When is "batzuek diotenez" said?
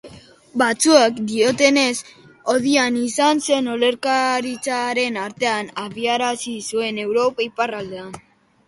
0.59-1.99